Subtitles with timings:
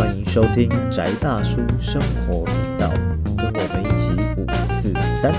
[0.00, 2.88] 欢迎收听宅大叔生活频道，
[3.36, 5.30] 跟我们一起五四三。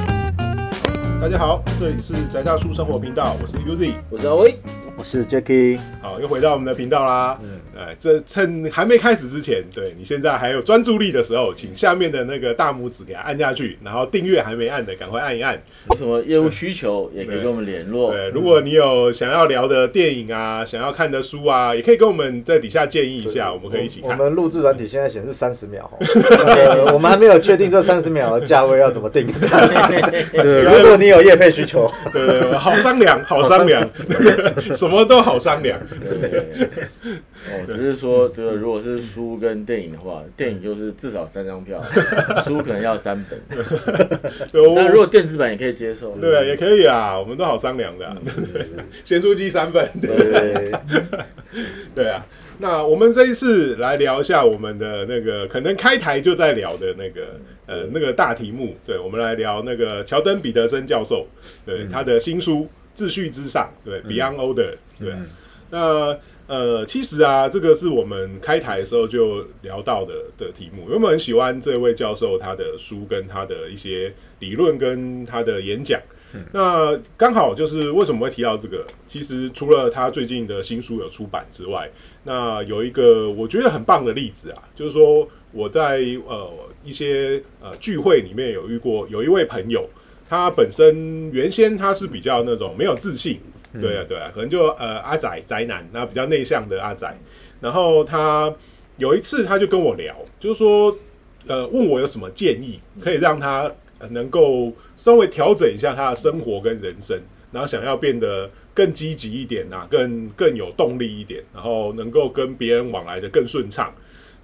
[1.19, 4.53] 大家好，这里是宅大叔生活频道，我是 Uzi，我是阿威，
[4.95, 5.79] 我是 Jacky。
[5.99, 7.39] 好，又回到我们的频道啦。
[7.41, 7.50] 嗯
[7.91, 15.61] 哎，这趁还没开始之前，对你现在还有专注力的时候，请下面的那个大拇指给它按下去，然后订阅还没按的，赶快按一按。
[15.89, 18.11] 有什么业务需求也可以跟我们联络。
[18.11, 24.11] 对，如果你有想要聊的电影啊，想要看的书啊，也可以跟我们在底下建议一下，我们可以一起看。
[24.11, 25.89] 我们录制软体现在显示三十秒，
[26.45, 29.27] 呃我们还没有确定这三十秒的价位要怎么定。
[30.31, 33.89] 对，如果你有业配需求，对，好商量，好商量，
[34.75, 35.79] 什么都好商量。
[35.99, 36.69] 对，
[37.49, 41.81] 哦，只是说这个如果是书跟电影的话，电影就是至少三张票，
[42.45, 43.39] 书可能要三本。
[44.51, 46.15] 对，我但如果电子版也可以接受。
[46.17, 48.15] 对啊，也可以啊，我们都好商量的啊。
[49.03, 50.71] 咸酥鸡三本，对对，
[51.95, 52.25] 对啊。
[52.59, 61.27] 那我们这一次来聊一下我们的那个可能开台就在聊的那个呃那个大题目，对，我们来聊那个乔登彼得森教授
[61.65, 62.67] 对他的新书
[62.99, 65.25] 《秩序之上》，对，Beyond Order，对啊。
[65.71, 66.15] 那
[66.51, 75.97] 呃，其实啊，这个是我们开台的时候就聊到的的题目，因为我们很喜欢这位教授他的书跟他的一些理论跟他的演讲。
[76.51, 78.85] 那刚好就是为什么会提到这个？
[79.07, 81.89] 其实除了他最近的新书有出版之外，
[82.25, 86.51] 那有一个我觉得很棒的例子啊，就是说我在呃
[86.83, 89.89] 一些呃聚会里面有遇过有一位朋友，
[90.27, 93.39] 他本身原先他是比较那种没有自信，
[93.79, 97.09] 对啊对啊，可能就呃阿仔宅男，那比较内向的阿仔，
[97.61, 98.53] 然后他
[98.97, 100.97] 有一次他就跟我聊，就是说
[101.47, 103.71] 呃问我有什么建议可以让他
[104.09, 107.17] 能够稍微调整一下他的生活跟人生，
[107.51, 113.93] 然后想要变得更积极一点呐、更更有动力一点，然后能够跟别人往来的更顺畅。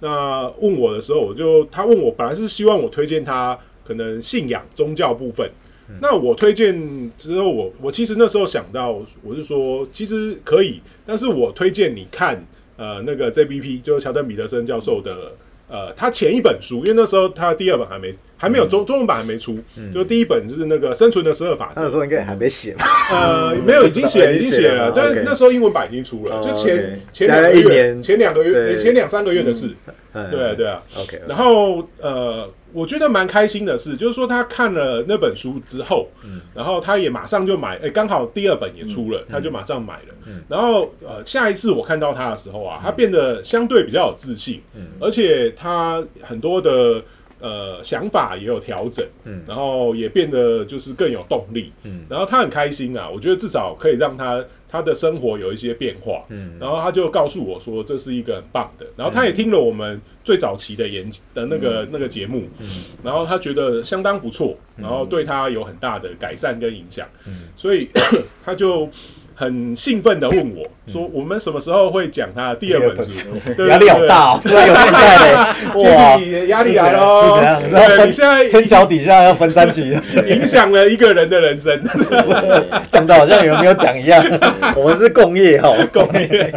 [0.00, 5.50] 那问我的时候，我就他问我，本来是希望我推荐他可能信仰宗教部分。
[6.00, 12.44] 那我推荐之后，我我其实那时候想到，我是说其实可以，但是我推荐你看
[12.76, 15.32] 呃那个 JBP，就是乔丹彼得森教授的
[15.68, 19.58] 呃他前一本书，因为那时候他第二本还没还没有中中文版还没出，
[19.92, 21.82] 就第一本就是那个生存的十二法则。
[21.82, 21.98] 那时。
[21.98, 22.86] 候应该也还没写吧？
[23.10, 28.02] 呃，没有，已经写了， 已经写了，但是那时候英文版已经出了，哦就前前两个月，年。
[28.02, 29.74] 前两个月，前两三个月的事。
[30.12, 30.30] 嗯。
[30.30, 30.78] 对啊对啊。
[30.96, 36.08] ，OK，然后呃，我觉得蛮开心的是，就是说他看了那本书之后，
[36.54, 40.14] 然后他也马上就买，哎，刚好第二本也出了，他就马上买了。
[40.48, 44.62] 然后呃，下一次我看到他的时候啊，他变得相对比较有自信，
[45.00, 47.02] 而且他很多的。
[47.40, 49.42] 呃，想法也有调整，嗯。
[49.46, 52.04] 然后也变得就是更有动力，嗯。
[52.08, 56.56] 然后他很开心啊，我觉得至少可以让他他的生活有一些变化，嗯。
[56.60, 62.44] 然后他就告诉我说这是一个很棒的，然后他也听了我们最早期的演的那个、那个节目，
[63.02, 67.08] 然后他觉得相当不错，然后对他有很大的改善跟影响，
[67.56, 67.88] 所以
[68.44, 68.88] 他就
[69.40, 73.28] 很兴奋的问我说，我们什么时候会讲他的第二本书？
[73.56, 75.34] 对 压力好大哦，突然有期待嘞，
[75.78, 77.36] 哇，压力来喽！
[77.38, 77.62] 是怎样？
[77.70, 81.80] 对，你现在天桥底下要分三级，影响了一个人的人生，
[82.90, 84.20] 讲的好像有人没有讲一样。
[84.74, 86.52] 我们是共业哈，共业。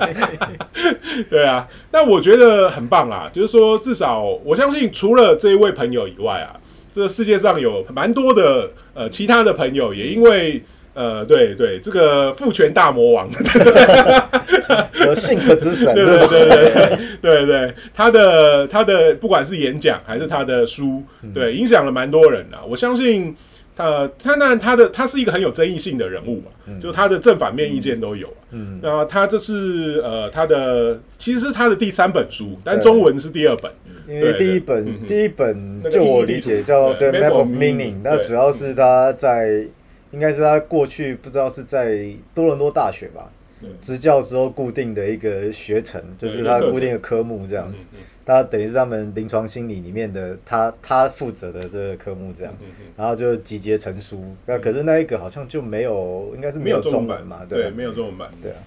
[1.30, 6.58] 对啊，但我觉得很棒啦，就是说，至少我相信，除了这一位朋友以外啊，
[6.96, 10.64] 这个世界上有蛮多的呃其他的朋友，也因为
[10.94, 13.30] 呃，对对，这个父权大魔王，
[15.06, 21.04] 有性格之神，对对对对对对，他的他的不管是演讲还是他的书，
[21.34, 22.60] 对，影响了蛮多人啊。
[22.68, 23.36] 我相信
[23.76, 28.52] 他他当然他的他是一个很有争议性的人物嘛，就他的正反面意见都有啊。
[28.52, 33.72] 嗯那他这是呃他的其实是他的第三本书，但中文是第二本。
[34.08, 39.64] 因为第一本嗯第一本就我理解叫对对 Map of Meaning，Meaning，那主要是他在
[40.12, 42.06] 应该是他过去不知道是在
[42.36, 43.30] 多伦多大学吧
[43.60, 43.70] 对。
[43.82, 47.86] 执教时候固定的一个学程，就是他固定的科目这样子。
[48.24, 52.54] 他等于是他们临床心理里面的他他负责的这个科目这样。
[52.96, 54.24] 然后就集结成书。
[54.46, 57.72] 那可是那一个好像就没有，应该是没没有有中文版嘛，对，啊。
[57.76, 58.30] 没有中文版。
[58.42, 58.58] 对啊，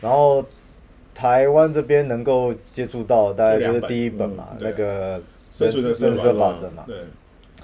[0.00, 0.44] 然后
[1.14, 5.22] 台湾这边能够接触到，大概就是第一本嘛，那个
[5.52, 6.82] 生存的生生存法则嘛。
[6.86, 6.96] 对，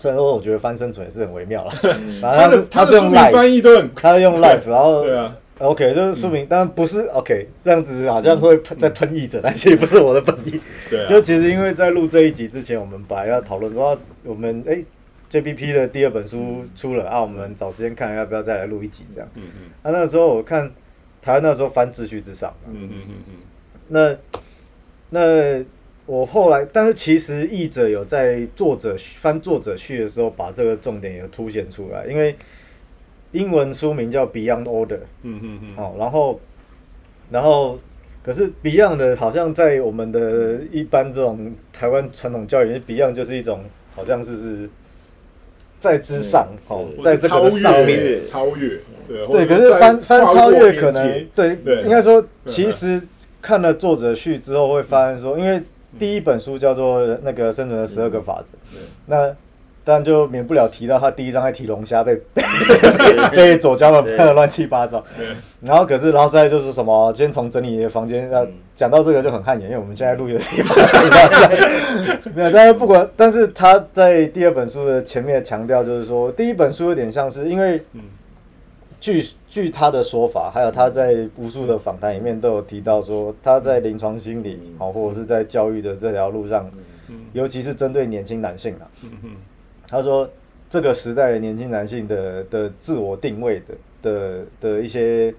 [0.00, 10.58] 虽然说我觉得翻生存也是很微妙了，他 反正他是的他是用的书名翻译都很 他是用 life，然后对啊，OK 就是书名，但不是 OK 这样子好像会喷在喷译者，但其实不是我的本意。
[10.88, 14.82] 对啊，就其实因为在录这一集之前，我们本来要讨论说我们哎
[15.30, 19.28] JBP 的第二本书出了啊，我们找时间看要不要再来录一集这样。
[19.34, 19.70] 嗯嗯。
[19.82, 20.68] 那，那时候我看
[21.22, 24.16] 台湾那时候翻《秩序之上》嘛，嗯嗯嗯嗯，
[25.10, 25.18] 那
[25.58, 25.64] 那
[26.10, 32.34] 我后来，但是其实译者有在作者翻作者序的时候，把这个重点也凸显出来，因为
[33.30, 36.40] 英文书名叫 Beyond Order，嗯嗯嗯，哦，然后
[37.30, 37.78] 然后
[38.24, 43.62] 可是 Beyond 的好像在我们的一般这种台湾传统教育里，Beyond 就是一种
[43.94, 44.70] 好像是是
[45.78, 48.02] 在之上，哦，在这个上面。
[48.02, 53.00] 越超越，对对，可是翻翻超越可能对，对应该说，嗯其实
[53.40, 55.62] 看了作者序之后会发现说，因为
[55.98, 58.82] 第一本书叫做那个生存的十二个法则，对。
[59.06, 59.34] 那
[59.82, 65.26] 当然就免不了提到他第一章在提龙虾被 被被左交们喷的乱七八糟，对。
[65.62, 68.52] 然后可是然后再就是什么，先从整理房间，那嗯。
[68.76, 70.74] 讲到这个就很汗颜，因为我们现在录音的地方
[72.34, 78.00] 没有，但是不管，但是他在第二本书的前面强调就是说，第一本书有点像是因为嗯。
[78.98, 86.70] 据据他的说法，还有他在无数的访谈里面都有提到说，他在临床心理嗯好，或者是在教育的这条路上，
[87.08, 88.86] 嗯尤其是针对年轻男性啊，
[89.88, 90.30] 他说
[90.70, 95.34] 这个时代的年轻男性的的自我定位的的的一些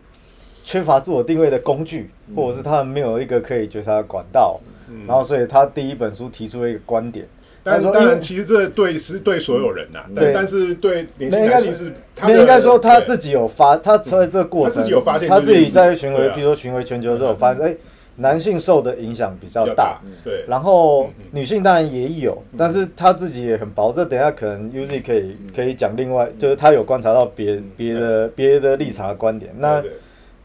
[0.66, 4.60] 缺乏自我定位的工具，或者是他们没有一个可以觉察的管道，
[4.90, 5.08] 嗯。
[5.08, 7.26] 然后所以他第一本书提出了一个观点，
[7.64, 10.34] 但他说因为当然，其实这对是对所有人呐，但对。
[10.34, 15.72] 但是对年轻没应该男性是他应该说他自己有发，他在这个过程，他自己有发现他自己这件事。
[15.72, 16.36] 在巡回，对啊。
[16.36, 17.76] 比如说巡回全球之后，发现哎，
[18.18, 23.92] 男性受的影响比较大对，然后女性当然也有，但是他自己也很薄。
[23.92, 29.54] 这等一下可能 Uzi 可以可以讲另外，就是他有观察到别别的别的立场的观点。
[29.58, 29.84] 那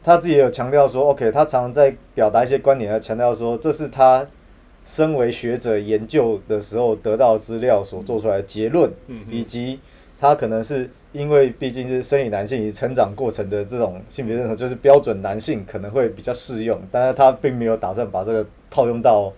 [0.04, 4.24] 他自己也有强调说，OK，他常常在表达一些观点，要强调说这是他
[4.86, 8.90] 身为学者研究的时候得到资料所做出来的结论
[9.28, 9.80] 以及
[10.18, 19.32] 他可能是因为毕竟是生理男性以及成长过程的这种性别认同，就是标准男性可能会比较适用，但是他并没有打算把这个套用到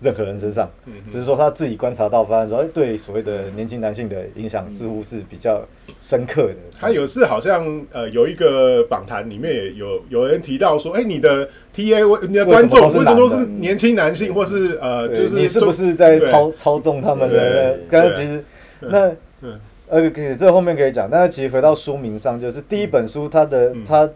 [0.00, 0.70] 任何人身上，
[1.10, 5.60] 只是说他自己观察到，发现说，哎，对所谓的年轻男性的影响似乎是比较
[6.00, 6.54] 深刻的。
[6.78, 17.74] 他有次好像呃有一个访谈里面也有有人提到说，哎、你的 T A 你的观众为什么都是年轻男性，或是呃就是你是不是在操操纵他们的？
[17.74, 17.86] 对？
[17.90, 18.44] 但是其实
[18.80, 19.08] 那
[19.40, 23.84] 嗯呃，可以这后面可以讲，但是其实回到书名上，就是第一本书它的嗯。
[23.86, 24.08] 它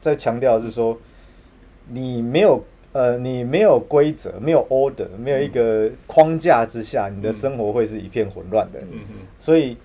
[0.00, 0.96] 在强调是说，
[1.90, 2.64] 你没有
[2.98, 8.78] 呃你没有规则，没有 order，没有一个框架之下，你的生活会是一片混乱的。
[8.80, 9.76] 嗯嗯所以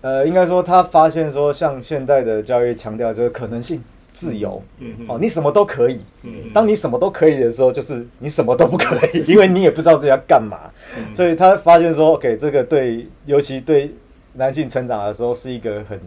[0.00, 3.80] 呃，应该说他发现说，像现在的教育强调就是可能性、
[4.12, 6.00] 自由，嗯嗯哦，你什么都可以。
[6.24, 10.58] 嗯当你什么都可以的时候，就是你什么都不可以， 因为你也不知道自己要干嘛。
[10.98, 13.94] 嗯所以他发现说，OK，这个对，尤其对
[14.34, 16.00] 男性成长的时候是一个很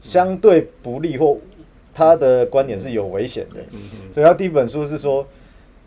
[0.00, 1.38] 相对不利或
[1.94, 3.60] 他的观点是有危险的。
[3.70, 5.24] 嗯嗯所以他第一本书是说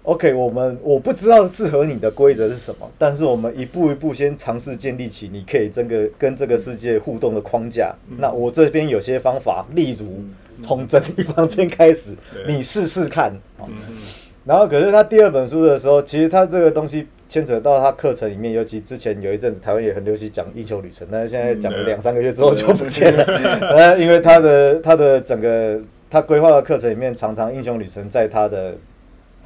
[0.04, 7.94] ，OK，我们我不知道适合你的规则是什么，但是我们一步一步先尝试建立起你可以这个跟这个世界互动的框架。
[8.18, 10.24] 那我这边有些方法，例如
[10.62, 13.32] 从整理房间开始，对你试试看。
[13.58, 13.98] 哦嗯嗯
[14.44, 23.24] 然后，可是他第二本书的时候，其实他这个东西牵扯到他课程里面，尤其之前有一阵子台湾也很流行讲英雄旅程，但是现在讲了嗯两三个月之后就不见了。
[23.24, 28.74] 呃， 因为他的他的整个他规划的课程里面，常常英雄旅程在他的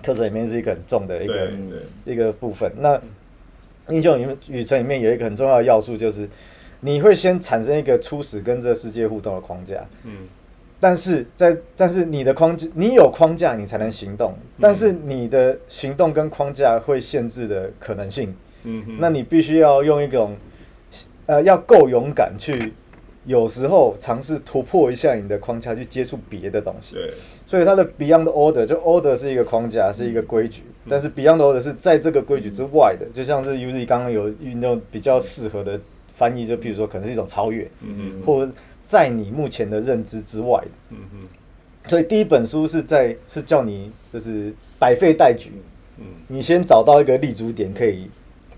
[0.03, 1.51] 课程里面是一个很重的一个
[2.05, 2.71] 一个部分。
[2.79, 2.99] 那
[3.89, 6.27] 英雄旅旅程里面有一个很重要的要素，就是
[6.79, 9.85] 你会先产生一个初始跟这个世界互动的框架。
[10.03, 10.27] 嗯
[10.77, 14.35] 但是在但是你的框架，你有框架，你才能行动。
[14.59, 20.35] 但是你的行动跟框架会限制的可能性，嗯嗯，那你必须要用一种
[21.27, 22.73] 呃，要够勇敢去，
[23.23, 26.95] 有时候尝试突破一下你的框架，去接触别的东西。
[26.95, 27.13] 对
[27.47, 35.79] 所以它的 Beyond Order 就 Order 是一个框架，是一个规矩，但是 Beyond Order 是在这个规矩之外的，就像是 Uzi 刚刚有运用比较适合的
[36.15, 38.51] 翻译，就譬如说可能是一种超越，嗯嗯或者
[38.85, 40.71] 在你目前的认知之外的。
[40.89, 41.19] 嗯嗯
[41.87, 45.51] 所以第一本书是在是叫你就是百废待举，
[45.99, 48.09] 嗯，你先找到一个立足点，可以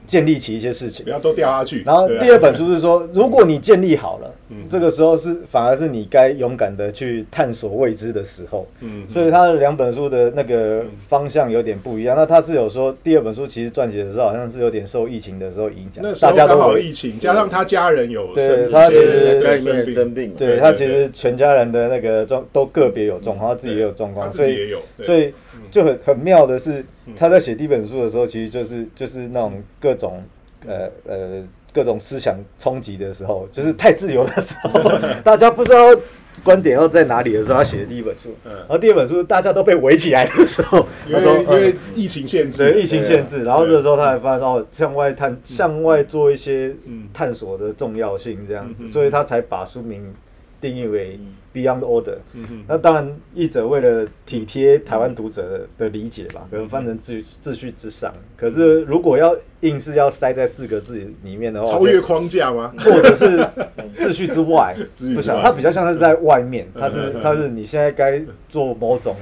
[0.08, 1.06] 建立起一些事情。
[1.06, 1.12] 不。
[1.12, 1.84] 要都掉下去。
[1.86, 4.58] 然后第二本书是说，如果你建立好了，嗯。
[4.70, 8.66] 这个时候是反而是你该勇敢的去探索未知的时候。
[8.80, 9.04] 嗯。
[9.04, 12.16] 嗯所以他的两本书的那个方向有点不一样。
[12.16, 20.34] 那他是有说，第二本书其实撰写的时候好像是有点受疫情的时候影响，那时大家都好有疫情，加上他家人有对他其实家里面生病。
[20.38, 25.06] 对他其实全家人的那个状都个别有状况，他自己也有状况，所以也有，对。
[25.06, 25.34] 所以
[25.72, 30.24] 就很很妙的是嗯，他在写第一本书的时候，其实就是就是那种各种
[30.66, 34.92] 呃呃各种思想冲击的时候，就是太自由的时候，
[35.24, 35.80] 大家不知道
[36.44, 38.30] 观点要在哪里的时候，他写的第一本书。
[38.46, 38.52] 嗯。
[38.54, 47.08] 然后第二本书大家都被围起来的时候，因他说为因为嗯疫情限制，对疫情限制，然后这时候他才发现哦，向外探向外做一些嗯。
[47.14, 48.88] 探索的重要性这样子，嗯。
[48.92, 50.14] 所以他才把书名
[50.60, 51.20] 定义为
[51.54, 52.18] Beyond Order。
[52.34, 58.14] 嗯那当然，译者为了体贴台湾读者的的理解吧，可能翻成秩秩序之上。
[58.36, 62.74] 可是如果要硬是要塞在四个字里面的话，超越框架吗？
[62.80, 63.38] 或者是
[63.98, 64.76] 秩序之外
[65.16, 69.16] 不想它比较像是在外面，它是它是你现在该做某种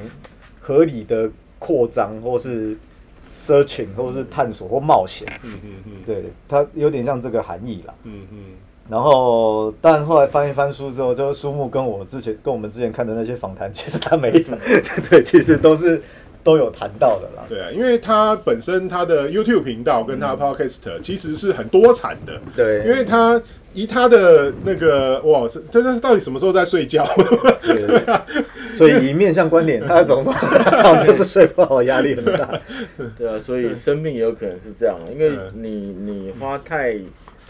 [0.60, 2.76] 合理的扩张，或是
[3.34, 7.94] searching，或是探索或冒险，嗯嗯嗯，对，它有点像这个含义啦。
[8.04, 8.38] 嗯嗯
[8.88, 14.60] 然后，但后来翻一翻书之后，就书目跟我之前跟我们之前看的那些访谈，其实他每一本
[15.10, 16.02] 对，其实都是
[16.44, 17.44] 都有谈到的啦。
[17.50, 23.42] 对啊，因为他本身他的 YouTube 频道跟他的 Podcast 其实是很多产的，对因为他
[23.74, 27.04] 以他的那个哇，是他他到底什么时候在睡觉？
[27.64, 28.04] 对对
[28.78, 30.32] 所以以面向观点，他总说
[31.04, 32.62] 就是睡不好，压力很大。
[33.18, 36.96] 对啊，所以生命也有可能是这样，因为嗯你你花太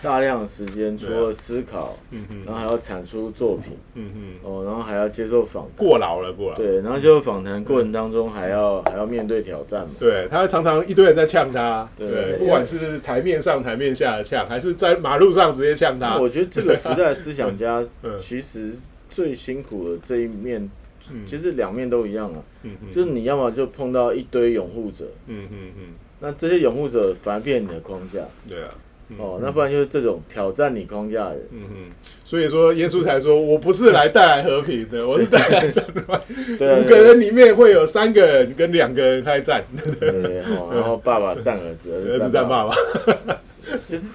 [0.02, 2.44] 大量的时间，除了思考，嗯哼。
[2.46, 6.56] 然后还要产出作品，嗯嗯，哦，然后还要接受访谈，过劳了，过劳。
[6.58, 16.18] 对，然后接受访谈过程当中还要还要面对挑战嘛，对他常常一堆人在呛他，对对，不管是台面上、台面下的呛，还是在马路上直接呛他。
[16.20, 18.18] 我觉得这个时代的思想家 嗯。
[18.20, 18.74] 其实
[19.10, 20.70] 最辛苦的这一面，
[21.12, 21.26] 嗯。
[21.26, 25.84] 其实两面都一样啊，嗯嗯就是你要么就碰到一堆拥护者，嗯嗯嗯，
[26.20, 28.80] 那这些拥护者反而变你的框架，对啊，嗯
[29.18, 31.48] 哦，那不然就是这种挑战你框架的人。
[31.52, 36.22] 嗯哼，所以说耶稣才说我不是来带来和平的，我是带来战乱。
[36.82, 39.64] 五个人里面会有三个人跟两个人开战，
[40.00, 40.36] 对对
[40.74, 42.76] 然后爸爸战儿子，儿儿子子战爸爸。
[43.88, 44.08] 就是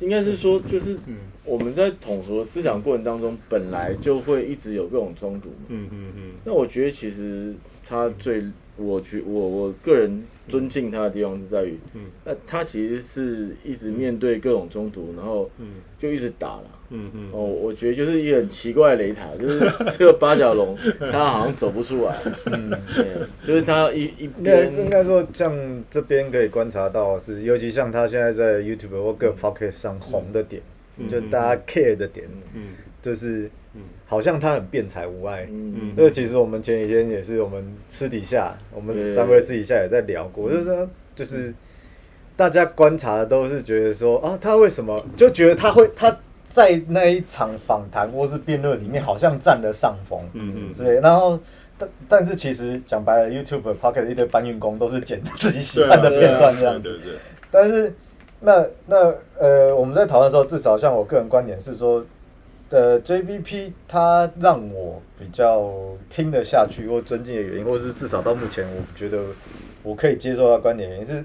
[0.00, 5.54] 应该是说，就是嗯我们在统合思想过程当中，本来就会一直有各种冲突嘛。
[5.68, 7.54] 嗯嗯嗯那我觉得其实
[7.86, 8.42] 他最，
[8.76, 16.64] 我觉我我个人尊敬他的地方是在于，嗯那他其实是一直面对各种冲突，然后嗯就一直打了。
[16.90, 19.58] 嗯嗯哦，我觉得就是一个很奇怪的擂台，就是
[19.98, 20.76] 这个八角龙，
[21.10, 22.16] 他好像走不出来。
[22.44, 23.06] 嗯，对，
[23.42, 25.52] 就是他一一应该应该说，像
[25.90, 30.62] 这边可以观察到是，尤其像他现在在 YouTube 或各 Pocket 上红的点，
[30.98, 32.68] 嗯就大家 care 的点，嗯
[33.06, 35.46] 就是嗯好像他很辩才无碍。
[35.48, 41.54] 嗯这个其实我们前几天也是我们私底下，我们三位私底下也在聊过，就是说就是
[42.34, 46.18] 大家观察的都是觉得说啊，他为什么就觉得他会他
[46.52, 51.38] 在那一场访谈或是辩论里面好像占了上风，嗯嗯之类，然后。
[51.78, 56.88] 但但是其实讲白了，YouTube、Pocket 一堆搬运工都是剪自己喜欢的片段这样子。
[56.88, 57.14] 对对对，
[57.50, 57.92] 但是
[58.40, 62.02] 那那呃，我们在讨论的时候，至少像我个人观点是说，
[62.70, 65.72] 呃，JBP 他让我比较
[66.10, 69.18] 听得下去或尊敬的原因，或是至少到目前我觉得
[69.82, 71.24] 我可以接受他观点的原因是，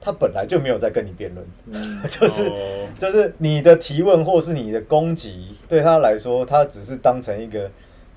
[0.00, 7.70] 他本来就没有在跟你辩论，嗯 就是、哦就是你的提问或是你的攻击，对他来说，他只是当成一个。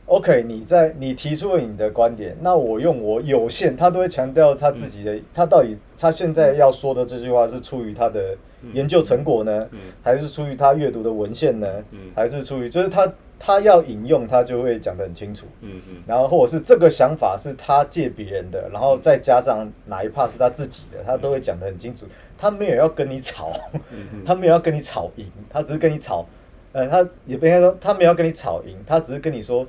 [0.06, 8.36] OK，你在你提出了你的观点，那我用我有限，他都会强调他自己的，他到底他现在要说的这句话是出于他的
[8.74, 9.80] 研究成果呢，嗯。
[10.04, 12.12] 还是出于他阅读的文献呢，嗯。
[12.14, 15.96] 还是出于就是他他要引用，他就会讲得很清楚，嗯嗯。
[16.06, 22.06] 然后或者是这个想法是他借别人的，然后再加上哪一 part 是他自己的，他都会讲得很清楚。
[22.38, 23.54] 他没有要跟你吵，
[23.92, 24.26] 嗯。
[24.26, 26.26] 他没有要跟你吵赢，他只是跟你吵，
[26.74, 29.66] 呃，他也不应该说他没有要跟你吵赢，他只是跟你说，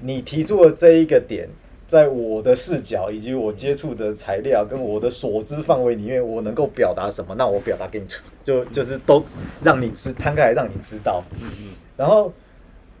[0.00, 1.48] 你提出的这一个点，
[1.86, 9.24] 在我的视角以及我接触的材料跟我的所知范围里面，我能够表达什么，那我表达给你出，就就是都
[9.62, 12.32] 让你知摊开来让你知道，嗯嗯然后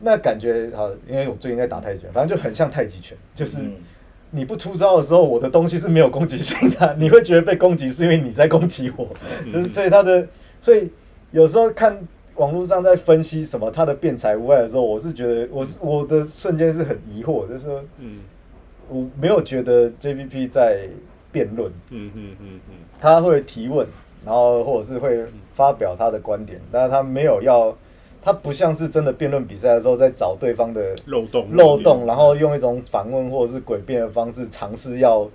[0.00, 3.74] 那感觉好，因为我最近在打太极拳，反正就很像太极拳，就是嗯。
[4.32, 9.08] 你不出招的时候，我的东西是没有攻击性的，你会觉得被攻击是因为你在攻击我，
[9.50, 10.26] 就是所以他的，
[10.60, 10.90] 所以
[11.30, 11.96] 有时候看
[12.36, 18.20] 网络上在分析什么他的辩才无碍的时候，我是觉得我是我的瞬间是很疑惑，就是说嗯。
[18.88, 20.88] 我没有觉得 JPP 在
[21.32, 22.74] 辩论，嗯嗯嗯嗯。
[23.00, 23.84] 他会提问，
[24.24, 25.24] 然后或者是会
[25.54, 27.76] 发表他的观点，但是他没有要，
[28.22, 35.28] 他不像是真的辩论比赛的时候在找对方的漏洞漏洞，然后用一种反问或者是诡辩的方式尝试要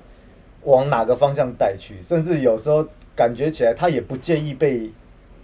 [0.63, 4.89] 往哪个方向带去，甚至有时候感觉起来他也不介意被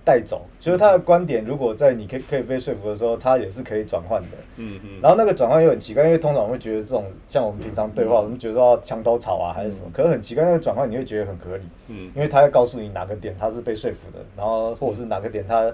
[0.08, 4.38] 带走，就是他的观点如果在你可以可以被说服的时候，他也是可以转换的。
[4.56, 15.70] 嗯嗯，然后那个转换又很奇怪，因为通常我们会觉得这种像我们平常对话，我们觉得说要墙头草啊还是什么，可是很奇怪，那个转换你会觉得很合理，嗯因为他要告诉你哪个点他是被说服的，然后或者是哪个点他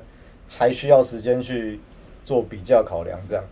[0.47, 1.79] 还需要时间去
[2.25, 3.43] 做比较考量这样。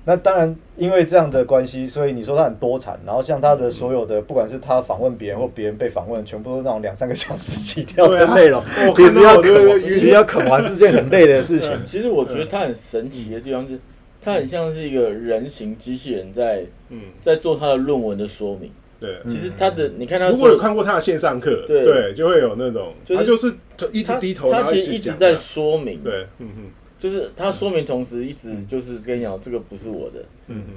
[0.00, 11.70] 嗯那当然，因为这样的关系，所以你说他很多产，然后像他的所有的，不管是他访问别人或别人被访问，全部都是那种两三个小时起跳的内容我， 其实要其实要啃完是件很累的事情。
[11.84, 13.78] 其实我觉得他很神奇的地方是，
[14.22, 18.70] 他很像是一个人形机器人在嗯，在做他的论文的说明。
[18.98, 19.16] 对。
[19.28, 21.84] 其实他的，你看他如果有看过他的线上课，对。
[21.84, 23.54] 对，就会有那种，就是他就是
[23.92, 26.64] 一直他低头，他其实一直在说明，对，嗯嗯
[27.00, 30.22] 就是他说明同时一直就是跟你讲这个不是我的，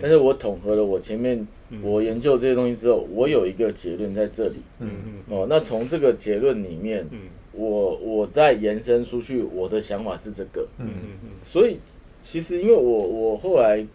[0.01, 1.81] 但是我统合了我前面嗯。
[1.83, 4.55] 我研究这些东西之后，我有一个结论在这里。
[4.79, 7.19] 嗯嗯哦，那从这个结论里面，嗯。
[7.51, 10.65] 我我再延伸出去，我的想法是这个。
[10.79, 10.87] 嗯
[11.23, 11.77] 嗯所以
[12.21, 13.85] 其实因为我我后来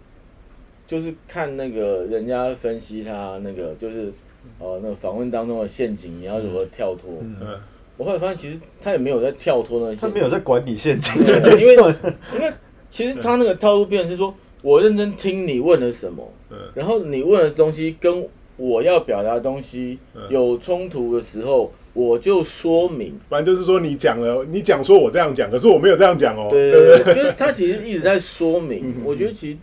[0.86, 4.12] 就是看那个人家分析他那个就是
[4.58, 7.10] 呃那个访问当中的陷阱，你要如何跳脱？
[7.20, 7.36] 嗯。
[7.40, 7.60] 嗯，
[7.98, 11.94] 我后来发现其实他也没有在跳脱那些他没有在管理陷阱对这件因为。
[12.34, 12.50] 因为
[12.88, 18.26] 其实他那个套路变成是说，我认真听你问了什么，嗯然后你问的东西跟
[18.56, 23.18] 我要表达的东西嗯有冲突的时候，我就说明。
[23.28, 29.02] 反正就是说你讲了，你讲说我这样讲，可是我没有这样讲哦，对对对对，就是他其实一直在说明嗯。
[29.04, 29.58] 我觉得其实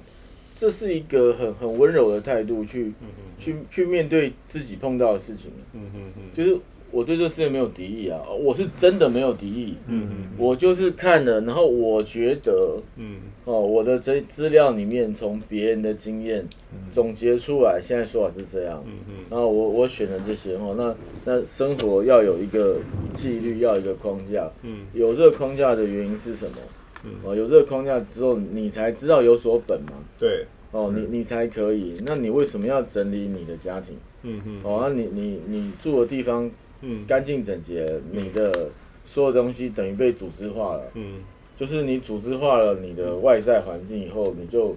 [0.52, 2.94] 这是一个很很温柔的态度去
[3.40, 5.52] 去去面对自己碰到的事情。
[5.74, 6.60] 嗯嗯嗯就是
[6.96, 9.76] 我对这世界没有敌意啊，我是真的没有敌意。
[9.88, 16.48] 嗯嗯我就是看了，然后我觉得嗯哦，我的这资料里面从别人的经验
[16.90, 18.82] 总结出来，现在说法是这样。
[18.88, 22.78] 嗯嗯然后我我选了这些哦，那那生活要有一个
[23.14, 24.50] 纪律，要一个框架。
[24.64, 26.56] 嗯有这个框架的原因是什么？
[27.04, 29.92] 嗯哦，有这个框架之后，你才知道有所本嘛。
[30.18, 32.02] 对，哦，你你才可以。
[32.06, 33.94] 那你为什么要整理你的家庭？
[34.24, 36.50] 嗯嗯哦，那你你你住的地方
[36.86, 38.70] 嗯干净整洁，你的
[39.04, 40.84] 所有东西等于被组织化了。
[40.94, 41.16] 嗯
[41.58, 44.76] 就是你组织化了你的外在环境以后，你就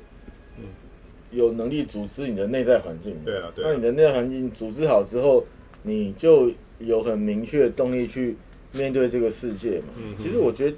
[1.30, 3.16] 有能力组织你的内在环境。
[3.24, 5.44] 对啊对啊那你的内在环境组织好之后，
[5.82, 8.36] 你就有很明确的动力去
[8.72, 9.86] 面对这个世界嘛。
[9.96, 10.76] 嗯其实我觉得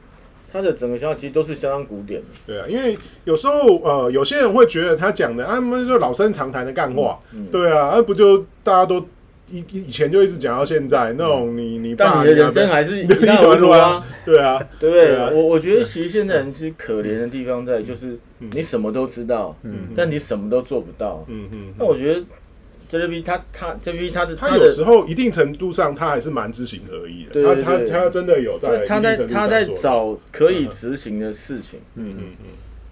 [0.52, 2.26] 他的整个想法其实都是相当古典的。
[2.46, 9.06] 对啊，因为有时候呃，有些人会觉得他讲的啊，他们就老生常谈的干话，嗯对啊，那不就大家都
[9.50, 15.06] 以以以前就一直讲到现在那种你你爸但你的人生还是 一伯样而如啊，，对啊， 对不对？
[15.06, 21.24] 对啊我我觉得其实现在人其实可怜的地方在于就是你什么都知道，嗯但你什么都做不到。
[21.28, 22.20] 嗯嗯，那我觉得
[22.90, 31.78] JLP 他他 JLP 他的他的有时候一定程度上他还是蛮知行合一的，他他他真的有在他在他在找可以执行的事情。
[31.94, 32.46] 嗯嗯嗯，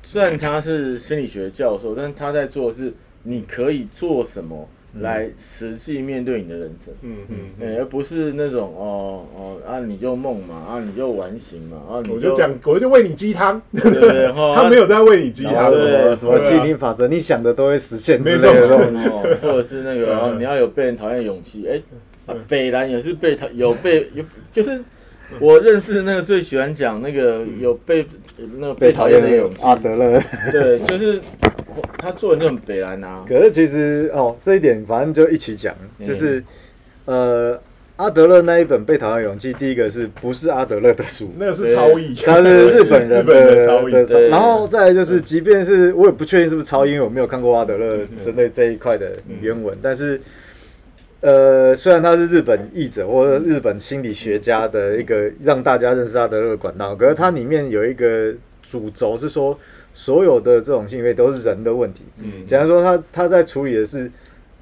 [0.05, 2.93] 虽然他是心理学教授，但是他在做的是
[3.25, 4.69] 你可以做什么
[5.01, 18.79] 来实际面对你的人生，嗯嗯嗯，欸而不是那种哦哦啊你就梦嘛啊你就完形嘛啊你我就讲，我就喂你鸡汤，对对 他没有在喂你鸡汤，什对么什么吸引力法则，你想的都会实现之类没错。
[18.79, 21.81] 的或者是那个哦你要有被人讨厌的勇气，哎，
[22.27, 24.83] 啊北兰也是被讨有被有就是。
[25.41, 28.07] 我认识那个最喜欢讲那个有被
[28.59, 30.21] 那个被讨厌的勇气，阿德勒。
[30.51, 31.21] 对，就是
[31.99, 36.07] 他做人就很北兰啊，可是其实哦，这一点反正就一起讲，嗯。
[36.07, 36.43] 就是
[37.05, 37.61] 呃，
[37.97, 41.33] 阿德勒那一本《被讨厌的勇气》，第一个是不是阿德勒的书？
[41.39, 43.93] 那个是超译， 他是日本人日本超译
[44.29, 50.21] 然后再来就是，即便是我也不确定是不是超英，因为我没有看过阿德勒针对这一块的原文，但是
[51.21, 59.59] 呃，虽然他是日本译者或者日本心理学家的一个让大家认识他的那个管道，可是它里面有一个主轴是说，
[59.93, 62.05] 所有的这种性别都是人的问题。
[62.19, 64.11] 嗯假如说他他在处理的是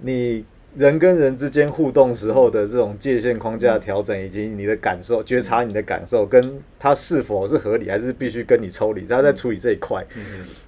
[0.00, 0.44] 你
[0.76, 10.04] 人跟人之间互动时候的这种界限框架调整，以及你的感受、觉察你的感受，跟他是否是合理，还是必须跟你抽离，他在处理这一块。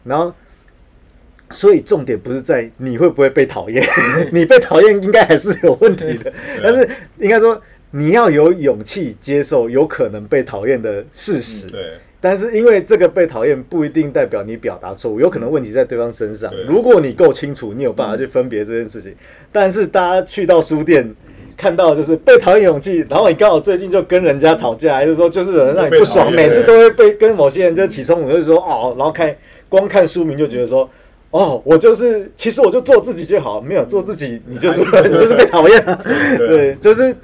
[0.04, 0.32] 然后，
[1.50, 3.82] 所以重点不是在你会不会被讨厌，
[4.30, 6.30] 你被讨厌应该还是有问题的，
[6.62, 6.86] 但是
[7.18, 7.58] 应该说
[7.90, 11.66] 你要有勇气接受有可能被讨厌的事实。
[11.68, 16.64] 对，但是因为这个被讨厌不一定代表你表达错误，有可能问题在对方身上对。
[16.64, 19.14] 如果你够清楚，你有办法去分别这件事情。
[19.50, 21.10] 但是大家去到书店
[21.56, 29.34] 看到就是被讨厌勇气，然后你刚好最近就跟人家吵架，还是说就是有人让你不爽，每次都会被跟某些人就起冲突，就是说哦，然后看
[29.70, 30.86] 光看书名就觉得说。
[31.30, 36.00] 哦，我就是，其实我就做自己就好，没有做自己，你就是你就是被讨厌啊。
[36.38, 37.14] 对，就是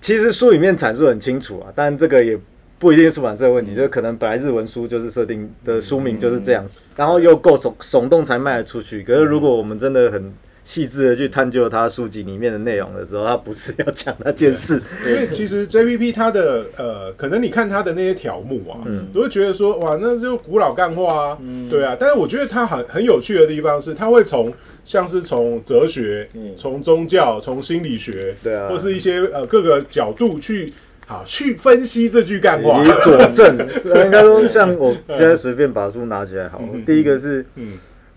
[0.00, 2.38] 其实书里面阐述很清楚啊，但这个也
[2.78, 9.02] 不一定是出版社的问题，就是可能本来日文书就是设定的书名就是这样子，然后又够耸耸动才卖得出去。
[9.02, 10.32] 可是如果我们真的很
[10.66, 14.82] 细致的去探究他书籍里面的内容的时候，他不是要讲那件事。
[15.06, 19.06] 因为其实 JPP 他的呃，可能你看他的那些条目啊，嗯。
[19.14, 21.68] 都会觉得说哇，那就古老干话啊，嗯。
[21.70, 21.96] 对啊。
[21.98, 24.52] 但是我觉得他很很有趣的地方是，他会从
[24.84, 26.52] 像是从哲学、嗯。
[26.56, 28.68] 从宗教、从心理学，对啊。
[28.68, 30.72] 或是一些呃各个角度去
[31.06, 32.82] 好 去分析这句干话。
[32.82, 32.86] 以。
[33.04, 37.74] 佐证，是 应该说像我现在随便把书拿起来好第一个是嗯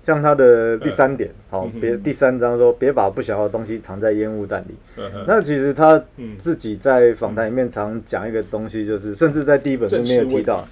[0.10, 4.74] 像他的第三点，好嗯，别第三章说别把不想要的东西藏在烟雾弹里。
[4.98, 6.36] 嗯那其实他嗯。
[6.40, 10.68] 自己在访谈里面常讲一个东西，就是甚至在第一本书里面有提到，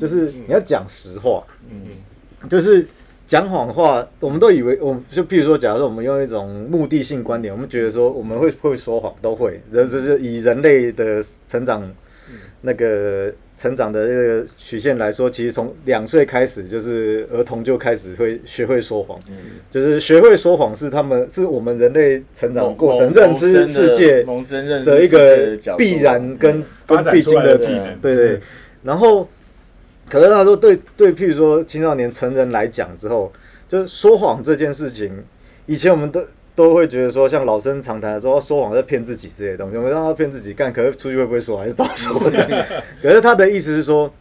[0.00, 2.48] 就是你要讲实话，嗯。
[2.48, 2.86] 就是
[3.26, 11.86] 讲谎话，我们都以为，我们就譬如说，假如说我们用一种目的性观点，我们觉得说我们会会说谎，都会，人就是以人类的成长
[12.62, 19.18] 那个成长的这个曲线来说，其实从两岁开始，就是儿童就开始会学会说谎，
[19.68, 28.40] 就是学会说谎是他们是我们人类成长过程认知世界萌生认识的一个必然跟发展跟必经的的技能对对。
[28.84, 29.28] 然后，
[30.08, 33.32] 可是他说对对，譬如说青少年成人来讲之后，
[33.68, 35.12] 就是说谎这件事情，
[35.66, 36.22] 以前我们都
[36.58, 42.66] 都会觉得说，像老生常谈的说说谎在骗自己之类的东西，我们让他骗自己干，可是出去会不会说，还是照说的。
[43.00, 44.12] 可是他的意思是说，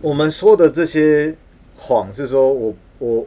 [0.00, 1.34] 我们说的这些
[1.76, 3.26] 谎是说我我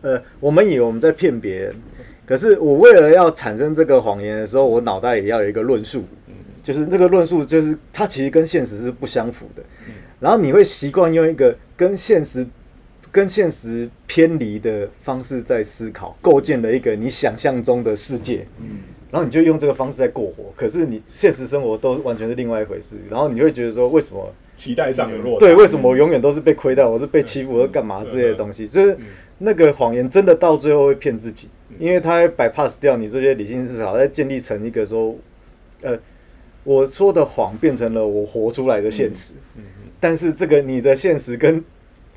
[0.00, 1.74] 呃，我们以为我们在骗别人，
[2.24, 6.02] 可是我为了要产生这个谎言的时候，我脑袋也要有一个论述，
[6.62, 9.62] 就是这个论述就是它其实跟现实是不相符的，
[10.18, 12.46] 然后你会习惯用一个跟现实
[13.16, 18.80] 跟现实偏离的方式在思考，构建了一个你想象中的世界，嗯。
[19.10, 24.30] 然后你就用这个方式在过活，可是你现实生活都完全是另外一回事，然后你会觉得说为什么？
[24.56, 25.46] 期待上有落差。
[25.46, 28.68] 对，为什么我永远都是被亏待，我是被欺负，我是干嘛之类的东西？
[28.68, 28.98] 就是
[29.38, 31.48] 那个谎言真的到最后会骗自己，
[31.78, 35.16] 因为它会 bypass 掉你这些理性思考，再建立成一个说，
[35.82, 35.98] 呃，
[36.64, 39.62] 我说的谎变成了我活出来的现实，嗯。
[39.98, 41.64] 但是这个你的现实跟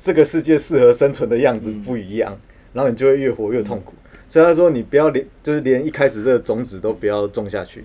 [0.00, 2.36] 这个世界适合生存的样子不一样，
[2.72, 3.92] 然后你就会越活越痛苦。
[4.26, 7.84] 所以他说你不要连就是连一开始这个种子都不要种下去，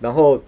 [0.00, 0.42] 然后。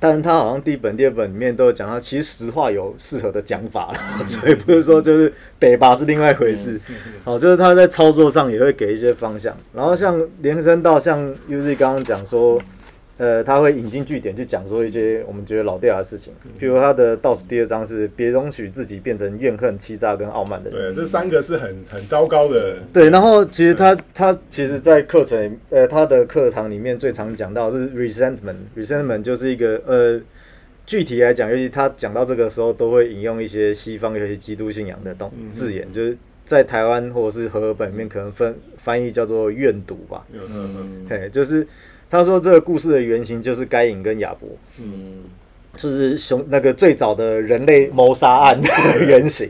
[0.00, 6.80] 但是他好像第一本、第二本里面都有讲到，其实实话有适合的讲法了，所以不是说就是北吧是另外一回事。
[7.22, 12.60] 好，就是他在操作上也会给一些方向，然后像延伸到像 Uzi 刚刚讲说，
[13.18, 20.94] 呃，他会引经据典去讲说一些我们觉得老掉牙的事情，譬如他的倒数第二章是别容许自己变成怨恨、欺诈跟傲慢的人。
[20.94, 22.78] 对，这三个是很很糟糕的。
[22.92, 30.20] 对，然后其实他他其实，在课程呃他的课堂里面最常讲到是 resentment，resentment 就是一个呃
[30.84, 35.52] 具体来讲，尤其他讲到这个时候，都会引用一些西方有些基督信仰的东嗯。
[35.52, 41.06] 字眼，就是在台湾或者是和合本里面可能分翻译叫做怨毒吧，嗯嗯嗯。
[41.08, 41.64] 嘿，就是
[42.12, 44.46] 他说这个故事的原型就是该隐跟亚伯，
[44.78, 45.24] 嗯，
[45.74, 48.68] 就是熊那个最早的人类谋杀案的
[49.06, 49.48] 原型，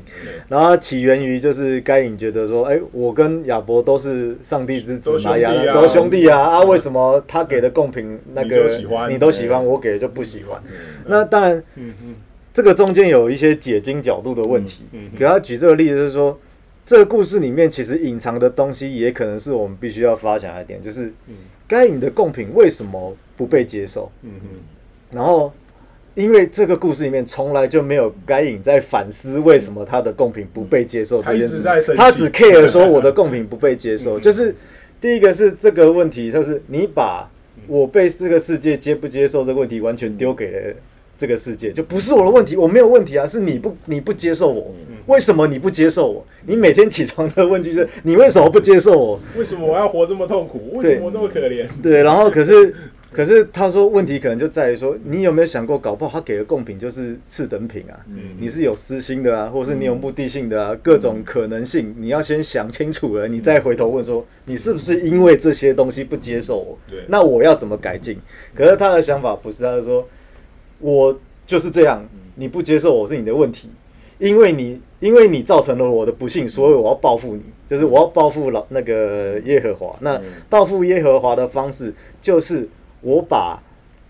[0.48, 8.68] 然后起源于就是该隐觉得说，哎、我跟亚伯都是上帝之子嘛，亚都兄弟啊，啊，为什么他给的贡品那你个
[9.10, 10.62] 你都喜欢，我给的就不喜欢？
[10.64, 10.72] 嗯。
[11.08, 12.14] 那当然，嗯嗯。
[12.54, 14.84] 这个中间有一些解经角度的问题。
[14.92, 15.10] 嗯嗯。
[15.12, 15.18] 嗯。
[15.18, 16.38] 给他举这个例子是说，
[16.86, 21.34] 这个故事里面其实隐藏的东西，也可能是我们必须要发想的点，就是嗯
[21.72, 24.12] 该隐的贡品为什么不被接受？
[24.22, 24.48] 嗯嗯
[25.10, 25.50] 然后，
[26.14, 31.62] 因为这个故事里面从来就没有该隐在反思为什么他的贡品不被接受这件事，
[31.96, 34.20] 他只 care 说我的贡品不被接受。
[34.20, 34.54] 就是
[35.00, 37.26] 第一个是这个问题，就是你把
[37.66, 40.74] 我被这个世界接不接受这个问题完全丢给了
[41.16, 44.74] 这个世界，就不是我的问题，我没有问题啊，是你不你不接受我，
[45.06, 46.26] 为什么你不接受我？
[46.46, 49.20] 你每天起床的问句是你为什么不接受我？
[49.36, 50.72] 为什么我要活这么痛苦？
[50.74, 51.66] 为什么我那么可怜？
[51.82, 52.74] 对，然后可是
[53.10, 67.00] 可是他说问题可能就在于说，你有没有想过，搞不好他给的贡品就是次等品啊，嗯你是有私心的啊，或是你有目的性的啊，各种可能性，你要先想清楚了，你再回头问说，你是不是因为这些东西不接受我对？
[67.08, 68.18] 那我要怎么改进？
[68.54, 70.08] 可是他的想法不是，他是说
[70.78, 73.68] 我就是这样，你不接受我是你的问题。
[74.22, 79.90] 因为你因为你造成了我的不幸，所以我要报复你，就是我要报复老那个耶和华。
[80.00, 82.68] 那报复耶和华的方式就是
[83.00, 83.60] 我把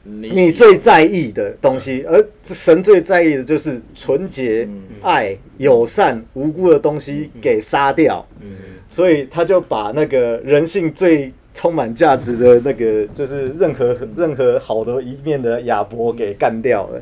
[0.04, 4.68] 你你最在意的东西，而神最在意的就是纯洁、
[5.00, 8.26] 爱、友善、无辜的东西给杀掉。
[8.40, 8.50] 嗯。
[8.90, 17.00] 所以他就把那个人性最充满价值的那个，就是任何任何好的一面的亚伯给干掉了。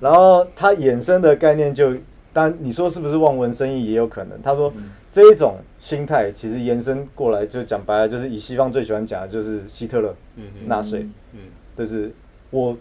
[0.00, 1.92] 然后他衍生的概念就
[2.32, 4.40] 当然你说是不是望文生义也有可能。
[4.42, 4.72] 他说
[5.10, 11.40] 这一种心态其实延伸过来，就讲白了，就是以西方最喜欢讲的就是希特勒嗯纳粹，嗯。
[11.76, 12.12] 就是
[12.50, 12.76] 我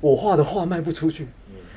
[0.00, 1.26] 我画的画卖不出去。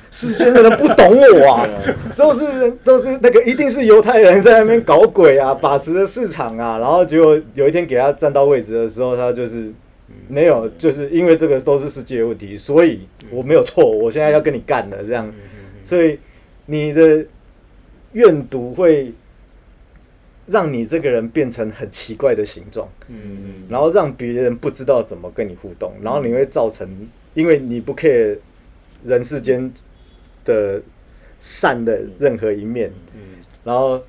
[0.08, 1.68] 世间的人不懂我啊，
[2.16, 9.70] 都是人都是那个，一定是犹太人在那边搞鬼啊， 把持着市场啊，然后结果有一天给他站到位置的时候，他就是
[10.28, 15.30] 没有，就是因为这个都是世界问题，所以我没有错，我现在要跟你干了这样，
[15.84, 16.18] 所以
[16.66, 17.24] 你的
[18.12, 19.12] 怨毒会
[20.46, 26.88] 让你这个人变成很奇怪的形状，嗯嗯然后让别人不知道怎么跟你互动，然后你会造成，
[27.34, 28.38] 因为你不 care
[29.04, 29.72] 人世间
[30.44, 30.80] 的
[31.40, 33.20] 善的任何一面，嗯
[33.64, 34.00] 然后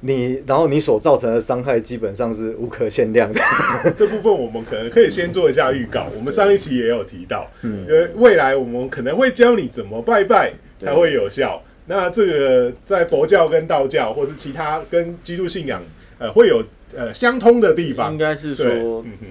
[0.00, 3.40] 你，然后你所造成的伤害基本上是无可限量的。
[3.96, 6.06] 这部分我们可能可以先做一下预告。
[6.16, 11.62] 我们上一期也有提到，嗯因为未来我们可能会教你怎么拜拜才会有效。
[11.86, 15.82] 那这个在佛教跟道教，或是其他跟基督信仰，
[16.18, 18.12] 呃，会有呃相通的地方。
[18.12, 18.66] 应该是说
[19.04, 19.26] 嗯哼，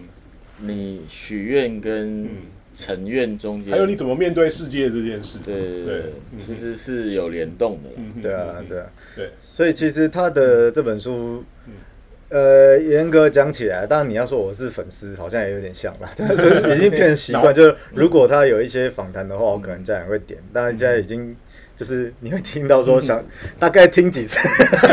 [0.67, 2.29] 你许愿跟嗯。
[2.77, 5.39] 成愿中间，还有你怎么面对世界这件事。
[5.45, 6.03] 对对对
[6.37, 7.89] 其实是有联动的。
[7.95, 11.73] 嗯对啊对啊，对，所以其实他的这本书嗯，
[12.35, 17.53] 呃，严格讲起来，当然你要说我是粉丝，好像也有点像啦， 但是已经变成习惯。
[17.53, 21.35] 就是如果他有一些访谈的话，我可能这样也会点，但是现在已经。
[21.77, 23.21] 就是你会听到说想
[23.59, 24.39] 大概听几次，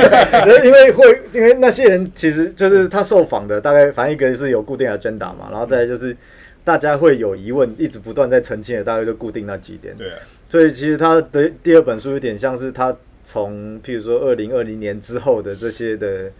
[0.65, 6.17] 因为会因为那些人其实就是他受访的，大概反正一个是有固定的 agenda 嘛，然后再来就是
[6.65, 9.95] 大家会有疑问，一直不断在澄清的，大概就固定那几点。
[9.97, 16.33] 对啊，所以其实他的第二本书有点像是他从譬如说二零二零年之后的这些的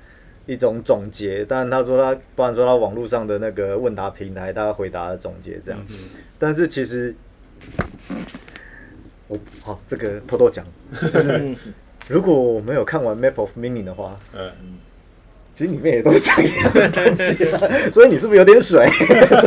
[0.47, 1.45] 一种总结。
[1.45, 5.81] 当然他说他，不然说他网络上的那个问答平台，大家回答的总结这样。
[5.91, 5.97] 嗯
[6.39, 7.15] 但是其实，
[9.29, 10.67] 我好这个偷偷讲，
[11.01, 11.57] 就是嗯
[12.09, 14.51] 如果我没有看完 Map of Meaning 的话，嗯，
[15.55, 17.61] 其实里面也都是一样的东西啊，
[17.93, 18.89] 所以你是不是有点水？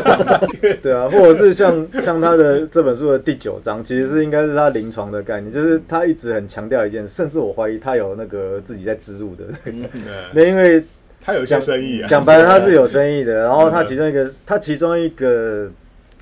[0.82, 9.84] 对啊，或者是像像他的这本书的第九章，其实是应该是他临床的概念，就是他一直很强调一件，甚至我怀疑他有那个自己在植入的，嗯
[10.32, 10.84] 那因为
[11.22, 15.68] 他有一些生意啊，讲白了他是有生意的，然后他其中一个他其中一个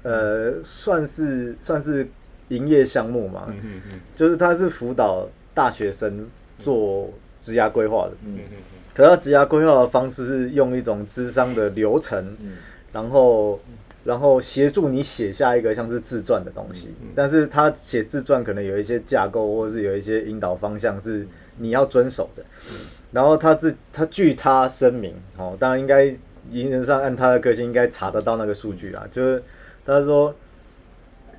[0.04, 2.08] 呃算是算是
[2.48, 4.00] 营业项目嘛，嗯嗯嗯。
[4.16, 6.26] 就是他是辅导大学生
[6.60, 8.58] 做职涯规划的，嗯嗯
[8.94, 12.54] 可是他职涯规划的方式是用一种智商的流程，嗯。
[12.92, 13.60] 然后
[14.04, 21.28] 然后协助你写下一个像是自传的东西，但是他写自传可能有一些架构或是有一些引导方向是
[21.58, 22.44] 你要遵守的。
[23.12, 26.06] 然后他自他据他声明哦，当然应该
[26.52, 29.42] 原则上按他的个性应该查得到那个数据啊，就是
[29.84, 30.36] 他说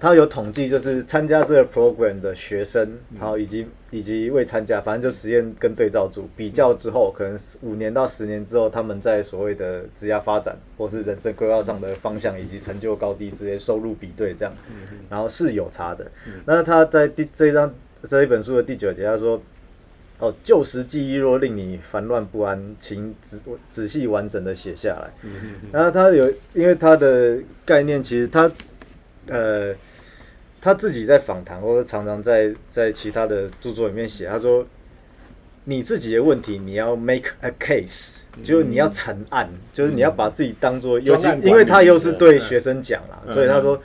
[0.04, 2.86] 他有统计，就是参加这个 program 的学生，
[3.18, 14.52] 然后以及以及未参加，反正就实验跟对照组比较之后，可能五年到十年之后，他们在所谓的职业发展或是人生规划上的方向以及成就高低之类收入比对这样，
[15.08, 16.04] 然后是有差的。
[16.44, 17.74] 那他在第这一章
[18.06, 19.40] 这一本书的第九节，他说。
[20.20, 23.36] 哦，旧时记忆若令你烦乱不安，请仔
[23.68, 25.10] 仔细完整的写下来。
[25.24, 27.36] 嗯然后他有，因为他的
[27.66, 28.48] 概念其实他，
[29.26, 29.74] 呃，
[30.64, 34.66] 他自己在访谈或者常常在在其他的著作里面写，他说，
[35.64, 42.40] 你自己的问题你要 make a case，就是你要成案，就是你要把自己当做，尤其因为他又是对嗯。
[42.40, 43.32] 学生讲啦，嗯。
[43.32, 43.78] 所以他说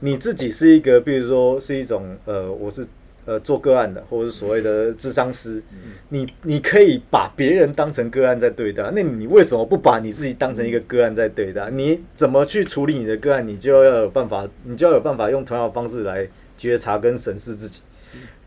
[0.00, 2.84] 你自己是一个，比如说是一种呃，我是。
[3.28, 5.62] 呃，做个案的，或者是所谓的智商师，
[6.08, 11.68] 你你可以把别人当成个案在对待，那你为什么不把你自己当成一个个案在对待？
[11.70, 17.82] 你怎么去处理你的个案，你就要有办法，你就要有办法用同样的方式来觉察跟审视自己，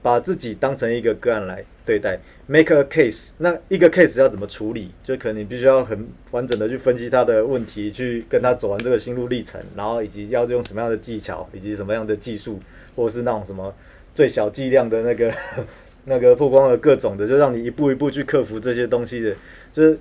[0.02, 3.30] 把自己当成一个个案来对待，make a case。
[3.38, 4.90] 那一个 case 要怎么处理？
[5.04, 12.60] 就可能你必须要很完整的去分析他的问题，去跟他走完这个心路历程，然后以及要用什么样的技巧，以及什么样的技术，
[12.96, 13.72] 或者是那种什么。
[14.14, 15.34] 最小剂量的那个
[16.06, 19.36] 那个曝光的各种的，就让你一步一步去克服这些东西的。
[19.72, 19.98] 就是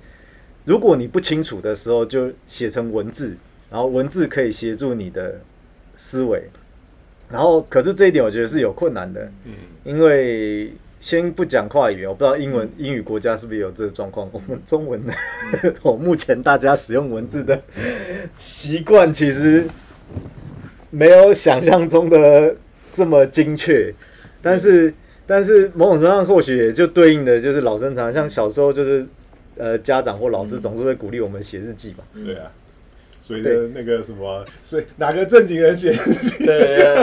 [0.65, 3.37] 如果你不清楚的时候，就写成文字，
[3.69, 5.39] 然后文字可以协助你的
[5.95, 6.43] 思维。
[7.29, 9.53] 然后，可是这一点我觉得是有困难的，嗯
[9.85, 14.27] 因为先不讲跨语言，我不知道英文英语国家是不是有这个状况。
[14.31, 15.13] 我们中文的，
[15.81, 17.61] 我目前大家使用文字的
[18.37, 19.65] 习惯其实
[20.89, 22.55] 没有想象中的。
[22.93, 23.93] 这么精确，
[24.41, 24.93] 但是
[25.25, 29.05] 但是某种程度上或许也就对应的就是老生常像小时候就是
[29.57, 32.51] 呃家长或老师总是会鼓励我们写日记嘛，对啊，
[33.25, 36.45] 随着那个什么，是哪个正经人写日记？
[36.45, 36.93] 对，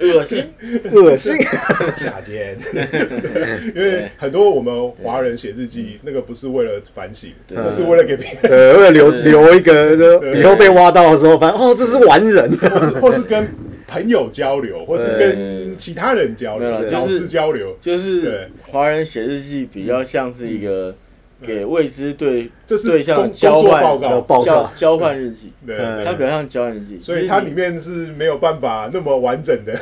[0.12, 0.44] 恶心，
[0.92, 1.36] 恶心。
[1.98, 2.56] 下贱。
[3.74, 12.50] 因为很多我们华人写日记，那个不是为了反省，那是为了给别人，呃，为了留留一个，就以后被挖到的时候，反正哦，这是完人。
[12.56, 13.46] 或是或是跟
[13.86, 18.48] 朋友交流，或是跟其他人交流，老就是师交流，就是对。
[18.62, 20.94] 华人写日记比较像是一个
[21.42, 26.04] 给未知对这是对象交换的报交告，交换日记，对嗯。
[26.04, 29.74] 它比较像交换日记，所以它里面面是没有办法那么完整的。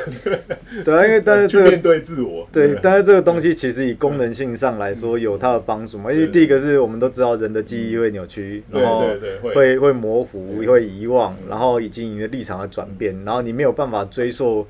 [0.83, 2.47] 对啊，因为 但是这个对自我。
[2.51, 6.11] 对，但是这个东西其实以功能性上来说有它的帮助嘛。
[6.11, 9.05] 因为第一个是我们都知道人的记忆会扭曲，然后
[9.41, 9.75] 会。
[9.77, 14.65] 会模糊，会遗忘，然后以及你的立场的转变，然后你没有办法追溯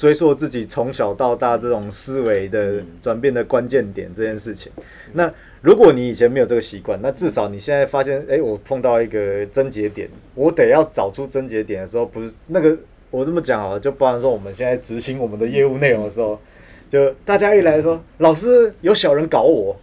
[0.00, 4.72] 追溯自己从小到大这种思维的转变的关键点这件事情。
[5.12, 12.74] 那如果你以前没有这个习惯，那至少你现在发现，哎，我碰到一个症结点，我得要找出症结点的时候，不是那个
[13.10, 16.40] 我这么讲好了，就不然说我们现在执行我们的业务内容的时候，
[16.88, 19.78] 就大家一来说，老师有小人搞我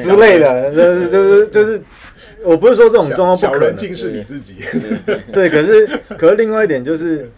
[0.00, 1.82] 之类的，就是就是就是，
[2.44, 4.58] 我不是说这种状况不小可能，人竟是你自己，
[5.32, 7.28] 对，可是可是另外一点就是，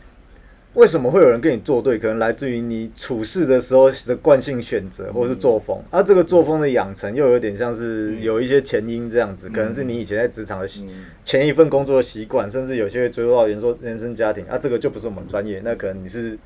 [0.74, 1.98] 为什么会有人跟你作对？
[1.98, 10.88] 可能来自于你处事的时候的惯性选择或是作风，啊，这个作风的养成又有点像是有一些前因这样子，可能是你以前在职场的习
[11.24, 16.38] 前一份工作的习惯，甚至有些会追溯到原说原生家庭啊，这个就不是我们专业，那可能你是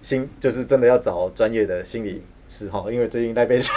[0.00, 2.22] 心就是真的要找专业的心理。
[2.46, 3.74] 师哈，因为最近在被查，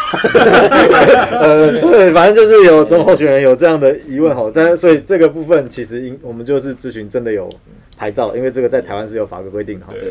[1.39, 7.50] 呃，对，反正就是有中候选人有这样的疑问哈，但是所以这个部分其实应我们就是咨询真的有
[7.98, 9.92] 牌照，因为这个在台湾是有法规规定的哈。
[9.92, 10.08] 对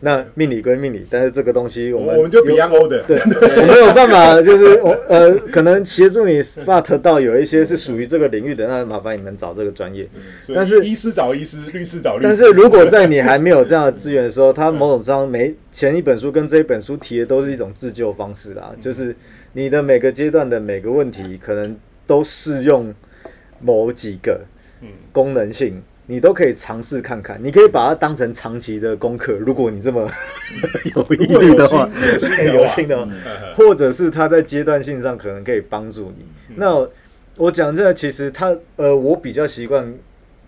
[0.00, 10.06] 那命理归命理，但是这个东西我们我们就有 Beyond O 的，对，我没有办法，就是我呃，可能协助你 spot 到有一些是属于这个领域的，那麻烦你们找这个专业。
[10.54, 12.28] 但是医师找医师，律师找律师。
[12.28, 19.16] 但是如果在你还没有这样的资源的时候，他某种上每前一本书跟这一本书提的都是一种自救方式啦，就是
[19.52, 21.76] 你的每个阶段的每个问题，可能
[22.06, 22.94] 都适用
[23.60, 24.40] 某几个
[24.80, 27.38] 嗯功能性，你都可以尝试看看。
[27.42, 30.08] 你可以把它当成长期的功课，如果你这么
[30.94, 31.88] 有毅力的话，
[32.52, 33.08] 有心的
[33.54, 36.26] 或者是他在阶段性上可能可以帮助你。
[36.56, 36.86] 那
[37.36, 39.94] 我讲这个，其实他呃，我比较习惯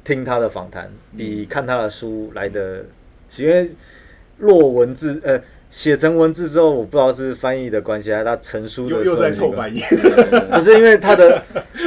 [0.04, 2.84] 听他的访谈，比看他的书来的，
[3.36, 3.70] 因为
[4.38, 9.80] 落文字呃写成文字之后，我不知道是翻译的关系，还是他成书的又又在凑翻译，
[10.52, 11.42] 不是因为他的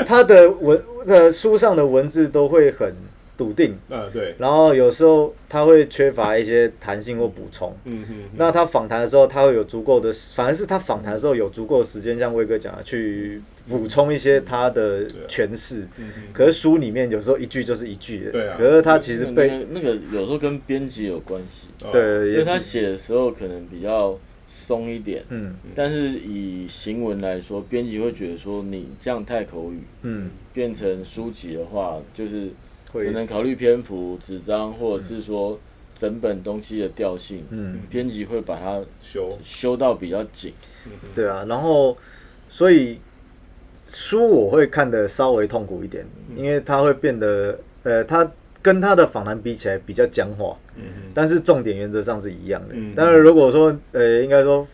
[0.05, 2.95] 他的文呃书上的文字都会很
[3.37, 7.75] 笃定，嗯，对，然后有时候他会缺乏一些弹性或补充。
[7.83, 15.87] 嗯嗯，那他访谈的时候，他会有足够的，反而是他访谈的时候有足够的时间，像威哥讲的，去补充一些他的诠释。
[15.97, 18.25] 嗯哼可是书里面有时候一句就是一句。
[18.25, 18.55] 的，对啊。
[18.57, 21.91] 可是他其实被个那个有时候跟编辑有关系，哦。
[21.91, 22.65] 对，也就是他是。
[22.65, 24.17] 写的时候可能比较
[24.47, 25.55] 松一点，嗯。
[25.75, 30.29] 但是以行文来说，编辑会觉得说你这样太口语，嗯。
[30.53, 32.47] 变成书籍的话，就是
[32.91, 35.59] 可能考虑篇幅、纸张，或者是说
[35.93, 40.53] 整本东西的调性，嗯编辑会把它修，修到比较紧。
[41.13, 41.97] 对啊，然后
[42.49, 42.99] 所以
[43.87, 48.29] 书我会看的稍微痛苦一点，因为它会变得呃，它
[48.61, 52.93] 跟它的访谈比起来比较僵化，嗯但是重点原则上是一样的嗯。
[52.95, 54.67] 但是如果说呃，应该说，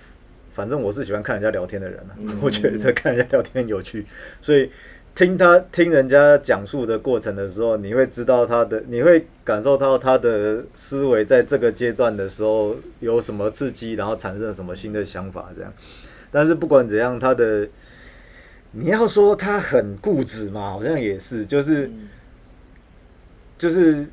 [0.54, 4.06] 反正我是喜欢看人家聊天的人啊，嗯 我觉得看人家聊天很有趣，
[4.40, 4.70] 所以
[5.14, 15.74] 听他听人家讲述的过程的时候，你会知道他的，你会感受到他的思维在这个阶段的时候有什么刺激，然后产生了什么新的想法这样。
[16.32, 17.68] 但是不管怎样，他的
[18.72, 21.90] 你要说他很固执嘛，好像也是，就是。
[23.58, 24.08] 就是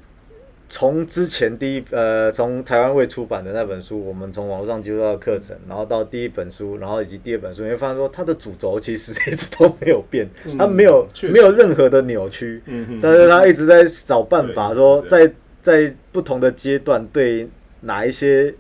[0.68, 10.28] 从之前第一呃，从台湾未出版的那本书，我们从网络上接触到的课程，然后到第一本书，然后以及第二本书，你会发现说它的主轴其实一直都没有变，
[10.58, 12.62] 它没有嗯没有任何的扭曲，
[13.00, 17.48] 但是它一直在找办法对说在在不同的阶段对
[17.80, 18.54] 哪一些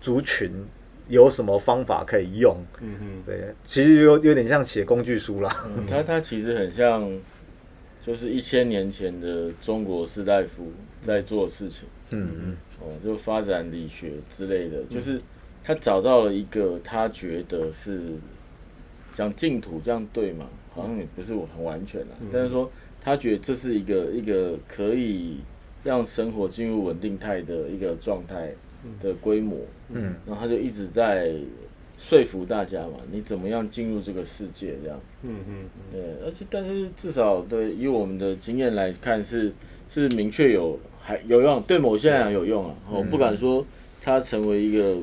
[0.00, 0.50] 族群
[1.08, 2.56] 有什么方法可以用。
[2.82, 5.66] 嗯嗯，对，其实有有点像写工具书啦。
[5.74, 7.10] 嗯，他他其实很像，
[8.06, 11.88] 就是一千年前的中国士大夫在做的事情。
[12.10, 15.20] 嗯嗯哦，就发展理学之类的，就是
[15.64, 18.00] 他找到了一个他觉得是
[19.12, 20.46] 讲净土这样对吗？
[20.72, 25.38] 好像也不是我很完全啊，但是说他觉得这是一个一个可以
[25.82, 28.52] 让生活进入稳定态的一个状态
[29.00, 31.34] 的规模，嗯然后他就一直在
[31.98, 35.00] 说服大家嘛，你怎么样进入这个世界这样。
[35.22, 39.52] 嗯嗯对，而且但是至少对以我们的经验来看是
[39.88, 42.74] 是明确有还有用，对某些人有用啊。
[42.90, 43.64] 我不敢说
[44.02, 44.96] 它成为一个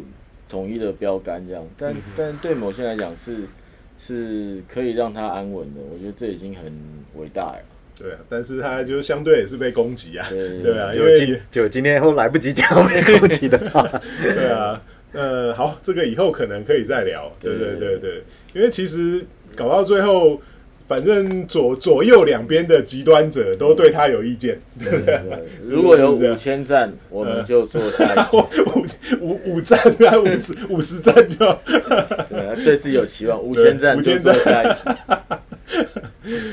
[0.48, 3.39] 统一的标杆这样，但但对某些人来讲是
[3.98, 5.82] 是可以让他安稳的。
[5.91, 6.72] 我觉得这已经很
[7.16, 7.60] 伟大了。
[7.96, 13.84] 对啊，但是他就相对也是被攻击啊，对对啊，因就今为就今天后来不及讲被攻击的话，
[14.22, 14.82] 对啊，
[15.14, 19.24] 呃，好，这个以后可能可以再聊，对对对对，因为其实
[19.55, 20.41] 搞到最后，
[20.88, 25.22] 反正左左右两边的极端者都对他有意见，对不对？
[25.30, 28.38] 对如果有 五千赞，我们就做下一次。
[29.22, 31.38] 五五五站啊，五十 五十站就，
[32.30, 34.89] 对，对自己有期望，五千赞就5000做赞下一次。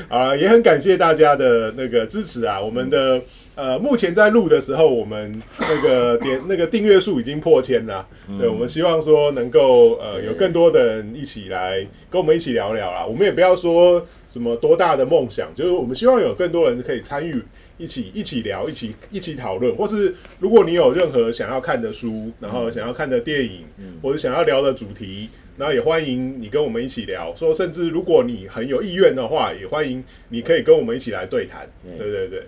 [0.09, 2.59] 啊，也很感谢大家的那个支持啊！
[2.59, 3.21] 我们的
[3.61, 8.07] 呃，目前在录的时候，我们那个点那个订阅数已经破千了。
[8.39, 11.77] 对，我们希望说能够呃有更多的人一起来
[12.09, 13.05] 跟我们一起聊聊啦。
[13.05, 17.39] 我们也不要说什么多大的梦想，就是我们希望有更多人可以参与。
[17.77, 23.63] 一起一起聊，一起一起讨论，或是如果你有任何想要看的书，然后想要看的电影，
[24.01, 27.31] 或者想要聊的主题，然后也欢迎你跟我们一起聊。
[27.35, 31.67] 说甚至如果你很有意愿的话，也欢迎你可以跟我们一起来对谈。
[31.83, 32.43] 对对对对，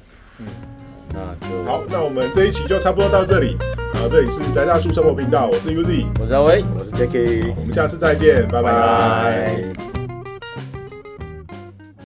[1.13, 3.55] 那就好，那我们这一期就差不多到这里。
[3.93, 6.63] 然后这里是宅大叔生活频道，我是 Uzi，我是阿威。
[6.73, 10.02] 我是 Jacky，我们下次再见，拜拜拜拜